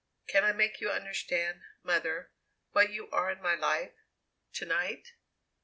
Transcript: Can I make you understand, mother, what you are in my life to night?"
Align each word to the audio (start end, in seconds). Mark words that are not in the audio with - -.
Can 0.25 0.43
I 0.43 0.51
make 0.51 0.81
you 0.81 0.89
understand, 0.89 1.61
mother, 1.83 2.31
what 2.71 2.89
you 2.89 3.07
are 3.11 3.29
in 3.29 3.39
my 3.39 3.53
life 3.53 3.93
to 4.53 4.65
night?" 4.65 5.11